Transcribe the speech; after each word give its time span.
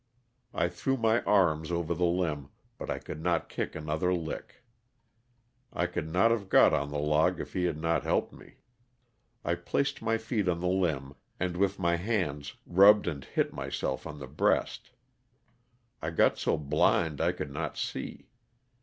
I 0.55 0.67
threw 0.67 0.97
my 0.97 1.21
arms 1.25 1.71
over 1.71 1.93
the 1.93 2.07
limb, 2.07 2.49
but 2.79 2.89
I 2.89 2.97
could 2.97 3.21
not 3.21 3.49
kick 3.49 3.75
another 3.75 4.11
lick. 4.11 4.63
I 5.71 5.85
could 5.85 6.07
not 6.09 6.31
LOSS 6.31 6.41
OF 6.41 6.49
THE 6.49 6.57
SULTANA. 6.57 6.69
91 6.69 6.71
have 6.71 6.71
got 6.71 6.81
on 6.81 6.89
tho 6.89 7.07
log 7.07 7.39
if 7.39 7.53
he 7.53 7.65
had 7.65 7.77
not 7.77 8.01
helped 8.03 8.33
me. 8.33 8.55
I 9.45 9.53
placed 9.53 10.01
my 10.01 10.17
feet 10.17 10.49
on 10.49 10.59
the 10.59 10.65
limb 10.65 11.13
and 11.39 11.55
with 11.55 11.77
my 11.77 11.97
hands 11.97 12.55
rubbed 12.65 13.05
and 13.05 13.23
hit 13.23 13.53
myself 13.53 14.07
on 14.07 14.17
tho 14.17 14.25
breast. 14.25 14.89
I 16.01 16.09
got 16.09 16.39
so 16.39 16.57
blind 16.57 17.21
I 17.21 17.31
could 17.31 17.51
not 17.51 17.77
see. 17.77 18.31